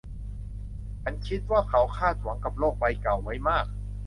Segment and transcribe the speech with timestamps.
[1.03, 3.65] ฉันคิดว่าเขาคาดหวังกับโลกใบเก่าไว้มาก